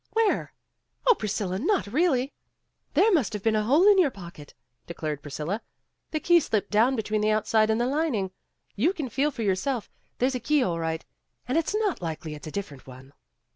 [0.13, 0.51] Where?
[1.07, 2.33] Oh, Priscilla, not really
[2.95, 4.55] ?""There must have been a hole in your pocket,"
[4.87, 5.61] declared Priscilla.
[6.09, 8.31] "The key slipped down between the outside and the lining.
[8.75, 9.91] You can feel for yourself.
[10.17, 11.05] There's a key all right,
[11.47, 13.13] and it's not likely it's a different one."